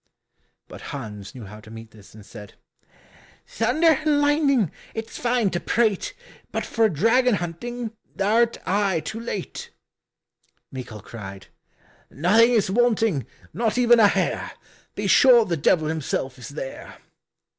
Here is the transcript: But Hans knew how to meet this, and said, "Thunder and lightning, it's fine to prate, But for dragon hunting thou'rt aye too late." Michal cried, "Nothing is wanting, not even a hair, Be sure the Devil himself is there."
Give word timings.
But 0.67 0.81
Hans 0.81 1.35
knew 1.35 1.45
how 1.45 1.59
to 1.61 1.69
meet 1.69 1.91
this, 1.91 2.15
and 2.15 2.25
said, 2.25 2.55
"Thunder 3.45 3.99
and 4.03 4.19
lightning, 4.19 4.71
it's 4.95 5.19
fine 5.19 5.51
to 5.51 5.59
prate, 5.59 6.15
But 6.51 6.65
for 6.65 6.89
dragon 6.89 7.35
hunting 7.35 7.91
thou'rt 8.15 8.57
aye 8.65 9.01
too 9.01 9.19
late." 9.19 9.69
Michal 10.71 11.01
cried, 11.03 11.49
"Nothing 12.09 12.49
is 12.49 12.71
wanting, 12.71 13.27
not 13.53 13.77
even 13.77 13.99
a 13.99 14.07
hair, 14.07 14.53
Be 14.95 15.05
sure 15.05 15.45
the 15.45 15.55
Devil 15.55 15.87
himself 15.87 16.39
is 16.39 16.49
there." 16.49 16.95